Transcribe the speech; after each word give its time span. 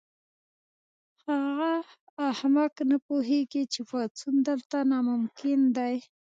هغه 1.25 1.71
احمق 2.31 2.75
نه 2.91 2.97
پوهیږي 3.05 3.63
چې 3.73 3.79
پاڅون 3.89 4.35
دلته 4.47 4.77
ناممکن 4.91 5.59
دی 5.77 5.95